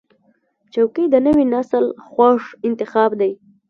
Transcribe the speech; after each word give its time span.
چوکۍ 0.73 1.05
د 1.09 1.15
نوي 1.27 1.45
نسل 1.53 1.85
خوښ 2.09 2.41
انتخاب 2.67 3.11
دی. 3.19 3.31